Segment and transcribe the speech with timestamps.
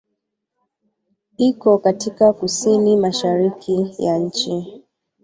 [1.37, 4.83] Iko katika kusini-mashariki ya nchi.